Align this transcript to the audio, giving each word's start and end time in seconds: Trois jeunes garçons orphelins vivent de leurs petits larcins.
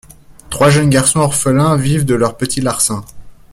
Trois 0.49 0.71
jeunes 0.71 0.89
garçons 0.89 1.19
orphelins 1.19 1.77
vivent 1.77 2.05
de 2.05 2.15
leurs 2.15 2.35
petits 2.35 2.59
larcins. 2.61 3.05